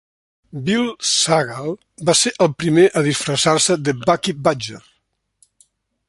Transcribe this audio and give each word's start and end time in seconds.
Bill 0.67 0.87
Sagal 1.09 1.75
va 2.09 2.15
ser 2.21 2.33
el 2.45 2.49
primer 2.63 2.85
a 3.01 3.03
disfressar-se 3.09 3.77
de 3.89 3.95
Bucky 4.07 4.33
Badger. 4.49 4.81